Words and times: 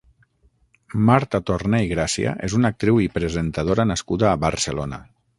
Marta 1.09 1.41
Torné 1.49 1.81
i 1.87 1.89
Gràcia 1.91 2.33
és 2.47 2.55
una 2.59 2.71
actriu 2.73 2.97
i 3.07 3.09
presentadora 3.17 3.85
nascuda 3.91 4.29
a 4.31 4.41
Barcelona. 4.47 4.99